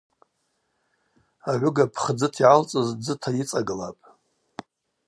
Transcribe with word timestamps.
Агӏвыга 1.49 1.85
пхдзыта 1.93 2.39
йгӏалцӏыз 2.41 2.87
дзыта 2.99 3.29
йыцӏагылапӏ. 3.37 4.01